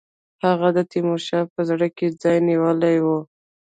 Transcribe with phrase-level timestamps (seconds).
[0.45, 3.17] هغه د تیمورشاه په زړه کې ځای نیولی وو.